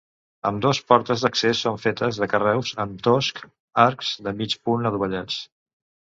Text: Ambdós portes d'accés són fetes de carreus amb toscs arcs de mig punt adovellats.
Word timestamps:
Ambdós 0.49 0.77
portes 0.91 1.25
d'accés 1.25 1.59
són 1.65 1.75
fetes 1.83 2.19
de 2.23 2.27
carreus 2.31 2.71
amb 2.83 3.03
toscs 3.07 3.45
arcs 3.83 4.15
de 4.29 4.33
mig 4.39 4.57
punt 4.69 4.91
adovellats. 4.91 5.37